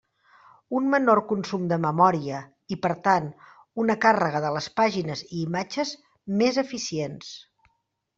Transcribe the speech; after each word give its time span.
Un 0.77 0.85
menor 0.91 1.19
consum 1.31 1.65
de 1.71 1.77
memòria, 1.83 2.39
i 2.75 2.77
per 2.85 2.91
tant, 3.07 3.27
una 3.83 3.97
càrrega 4.07 4.41
de 4.47 4.51
les 4.55 4.69
pàgines 4.81 5.23
i 5.27 5.43
imatges 5.43 5.93
més 6.41 6.59
eficient. 6.63 7.21